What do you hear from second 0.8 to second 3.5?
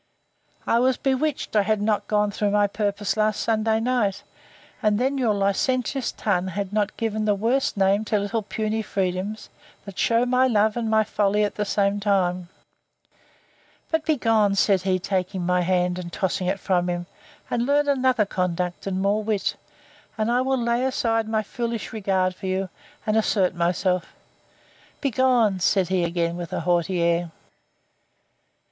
bewitched I had not gone through my purpose last